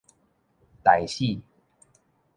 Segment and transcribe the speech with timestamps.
[0.81, 1.39] 大暑